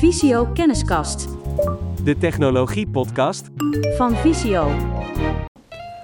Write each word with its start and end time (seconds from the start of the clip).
Visio 0.00 0.46
Kenniskast 0.54 1.28
De 2.04 2.18
Technologie 2.18 2.86
Podcast. 2.86 3.44
van 3.96 4.16
Visio. 4.16 4.70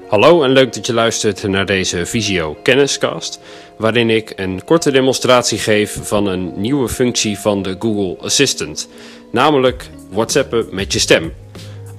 Hallo 0.08 0.42
en 0.42 0.50
leuk 0.50 0.72
dat 0.72 0.86
je 0.86 0.92
luistert 0.92 1.42
naar 1.42 1.66
deze 1.66 2.06
Visio 2.06 2.56
Kenniscast, 2.62 3.40
waarin 3.78 4.10
ik 4.10 4.32
een 4.36 4.64
korte 4.64 4.90
demonstratie 4.90 5.58
geef 5.58 5.98
van 6.02 6.26
een 6.26 6.52
nieuwe 6.60 6.88
functie 6.88 7.38
van 7.38 7.62
de 7.62 7.76
Google 7.78 8.24
Assistant, 8.24 8.88
namelijk 9.32 9.90
WhatsAppen 10.10 10.66
met 10.70 10.92
je 10.92 10.98
stem. 10.98 11.32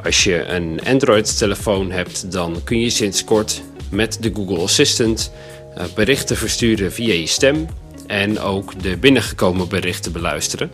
Als 0.04 0.23
je 0.23 0.45
een 0.45 0.79
Android-telefoon 0.86 1.91
hebt, 1.91 2.32
dan 2.32 2.64
kun 2.64 2.79
je 2.79 2.89
sinds 2.89 3.23
kort 3.23 3.61
met 3.91 4.18
de 4.21 4.32
Google 4.34 4.59
Assistant 4.59 5.32
eh, 5.75 5.86
berichten 5.95 6.38
versturen 6.38 6.91
via 6.91 7.14
je 7.14 7.27
stem 7.27 7.68
en 8.07 8.39
ook 8.39 8.82
de 8.84 8.98
binnengekomen 8.98 9.70
berichten 9.70 10.11
beluisteren. 10.11 10.71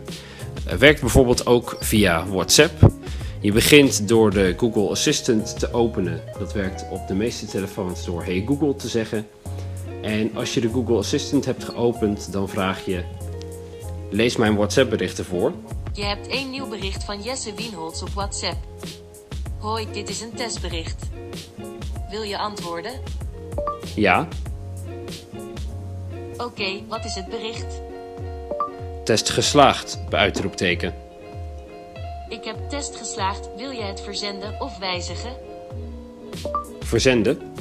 Het 0.64 0.80
werkt 0.80 1.00
bijvoorbeeld 1.00 1.46
ook 1.46 1.76
via 1.80 2.26
WhatsApp. 2.26 2.72
Je 3.40 3.52
begint 3.52 4.08
door 4.08 4.30
de 4.30 4.54
Google 4.56 4.88
Assistant 4.88 5.58
te 5.58 5.72
openen. 5.72 6.20
Dat 6.38 6.52
werkt 6.52 6.84
op 6.90 7.08
de 7.08 7.14
meeste 7.14 7.46
telefoons 7.46 8.04
door 8.04 8.24
Hey 8.24 8.44
Google 8.46 8.76
te 8.76 8.88
zeggen. 8.88 9.26
En 10.02 10.36
als 10.36 10.54
je 10.54 10.60
de 10.60 10.68
Google 10.68 10.96
Assistant 10.96 11.44
hebt 11.44 11.64
geopend, 11.64 12.32
dan 12.32 12.48
vraag 12.48 12.84
je: 12.84 13.04
Lees 14.10 14.36
mijn 14.36 14.56
WhatsApp 14.56 14.90
berichten 14.90 15.24
voor. 15.24 15.52
Je 15.92 16.04
hebt 16.04 16.26
één 16.26 16.50
nieuw 16.50 16.68
bericht 16.68 17.04
van 17.04 17.22
Jesse 17.22 17.54
Wienholz 17.54 18.02
op 18.02 18.08
WhatsApp. 18.08 18.56
Hoi, 19.58 19.86
dit 19.92 20.08
is 20.08 20.20
een 20.20 20.34
testbericht. 20.34 21.06
Wil 22.10 22.22
je 22.22 22.38
antwoorden? 22.38 22.92
Ja, 23.94 24.28
Oké, 26.36 26.82
wat 26.88 27.04
is 27.04 27.14
het 27.14 27.28
bericht? 27.28 27.80
Test 29.04 29.30
geslaagd, 29.30 29.98
bij 30.08 30.20
uitroepteken. 30.20 30.94
Ik 32.28 32.44
heb 32.44 32.56
test 32.68 32.96
geslaagd. 32.96 33.48
Wil 33.56 33.70
je 33.70 33.82
het 33.82 34.00
verzenden 34.00 34.60
of 34.60 34.78
wijzigen? 34.78 35.32
Verzenden. 36.80 37.52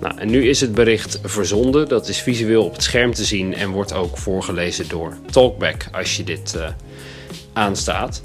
Nou, 0.00 0.18
en 0.18 0.30
nu 0.30 0.48
is 0.48 0.60
het 0.60 0.74
bericht 0.74 1.18
verzonden. 1.22 1.88
Dat 1.88 2.08
is 2.08 2.20
visueel 2.20 2.64
op 2.64 2.72
het 2.72 2.82
scherm 2.82 3.14
te 3.14 3.24
zien 3.24 3.54
en 3.54 3.70
wordt 3.70 3.92
ook 3.92 4.18
voorgelezen 4.18 4.88
door 4.88 5.16
Talkback 5.30 5.86
als 5.92 6.16
je 6.16 6.24
dit 6.24 6.54
eh, 6.54 6.68
aanstaat. 7.52 8.20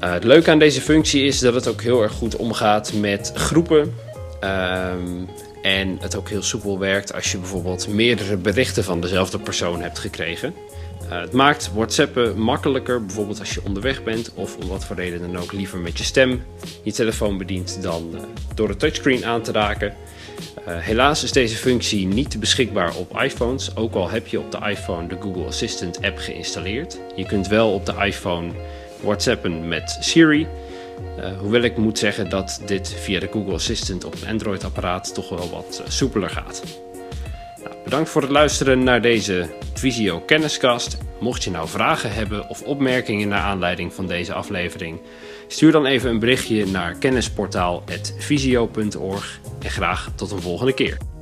Eh, 0.00 0.12
het 0.12 0.24
leuke 0.24 0.50
aan 0.50 0.58
deze 0.58 0.80
functie 0.80 1.24
is 1.24 1.38
dat 1.38 1.54
het 1.54 1.68
ook 1.68 1.82
heel 1.82 2.02
erg 2.02 2.12
goed 2.12 2.36
omgaat 2.36 2.92
met 2.92 3.32
groepen. 3.34 3.94
Ehm, 4.40 5.24
en 5.64 5.98
het 6.00 6.16
ook 6.16 6.28
heel 6.28 6.42
soepel 6.42 6.78
werkt 6.78 7.14
als 7.14 7.32
je 7.32 7.38
bijvoorbeeld 7.38 7.88
meerdere 7.88 8.36
berichten 8.36 8.84
van 8.84 9.00
dezelfde 9.00 9.38
persoon 9.38 9.82
hebt 9.82 9.98
gekregen. 9.98 10.54
Eh, 11.08 11.20
het 11.20 11.32
maakt 11.32 11.70
WhatsAppen 11.74 12.38
makkelijker, 12.38 13.04
bijvoorbeeld 13.04 13.40
als 13.40 13.54
je 13.54 13.60
onderweg 13.64 14.02
bent 14.02 14.30
of 14.34 14.56
om 14.56 14.68
wat 14.68 14.84
voor 14.84 14.96
reden 14.96 15.20
dan 15.20 15.42
ook 15.42 15.52
liever 15.52 15.78
met 15.78 15.98
je 15.98 16.04
stem 16.04 16.42
je 16.82 16.92
telefoon 16.92 17.38
bedient 17.38 17.82
dan 17.82 18.10
eh, 18.14 18.20
door 18.54 18.68
het 18.68 18.78
touchscreen 18.78 19.24
aan 19.24 19.42
te 19.42 19.52
raken. 19.52 19.94
Eh, 20.66 20.78
helaas 20.78 21.22
is 21.22 21.32
deze 21.32 21.56
functie 21.56 22.06
niet 22.06 22.40
beschikbaar 22.40 22.96
op 22.96 23.20
iPhones, 23.20 23.76
ook 23.76 23.94
al 23.94 24.10
heb 24.10 24.26
je 24.26 24.38
op 24.38 24.50
de 24.50 24.58
iPhone 24.68 25.08
de 25.08 25.16
Google 25.20 25.46
Assistant 25.46 26.02
app 26.02 26.18
geïnstalleerd. 26.18 26.98
Je 27.16 27.26
kunt 27.26 27.48
wel 27.48 27.72
op 27.72 27.86
de 27.86 27.94
iPhone 28.04 28.50
WhatsAppen 29.00 29.68
met 29.68 29.96
Siri, 30.00 30.46
eh, 31.16 31.38
hoewel 31.38 31.62
ik 31.62 31.76
moet 31.76 31.98
zeggen 31.98 32.28
dat 32.28 32.62
dit 32.66 32.88
via 32.88 33.20
de 33.20 33.28
Google 33.32 33.54
Assistant 33.54 34.04
op 34.04 34.14
een 34.14 34.28
Android-apparaat 34.28 35.14
toch 35.14 35.28
wel 35.28 35.50
wat 35.50 35.82
eh, 35.84 35.90
soepeler 35.90 36.30
gaat. 36.30 36.62
Nou, 37.62 37.74
bedankt 37.84 38.10
voor 38.10 38.22
het 38.22 38.30
luisteren 38.30 38.84
naar 38.84 39.02
deze 39.02 39.48
Visio 39.74 40.20
Kenniscast. 40.20 40.96
Mocht 41.20 41.44
je 41.44 41.50
nou 41.50 41.68
vragen 41.68 42.12
hebben 42.12 42.48
of 42.48 42.62
opmerkingen 42.62 43.28
naar 43.28 43.42
aanleiding 43.42 43.92
van 43.92 44.06
deze 44.06 44.32
aflevering, 44.32 45.00
stuur 45.46 45.72
dan 45.72 45.86
even 45.86 46.10
een 46.10 46.18
berichtje 46.18 46.66
naar 46.66 46.94
kennisportaal.visio.org 46.94 49.40
en 49.62 49.70
graag 49.70 50.10
tot 50.14 50.30
een 50.30 50.40
volgende 50.40 50.74
keer. 50.74 51.13